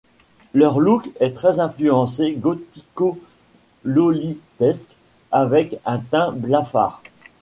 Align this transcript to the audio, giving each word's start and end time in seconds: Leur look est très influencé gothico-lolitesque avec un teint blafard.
Leur 0.55 0.79
look 0.79 1.11
est 1.19 1.35
très 1.35 1.59
influencé 1.59 2.33
gothico-lolitesque 2.33 4.95
avec 5.31 5.77
un 5.85 5.99
teint 5.99 6.31
blafard. 6.31 7.03